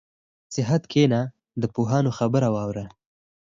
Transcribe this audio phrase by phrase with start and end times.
[0.03, 1.21] په نصیحت کښېنه،
[1.61, 2.85] د پوهانو خبره واوره.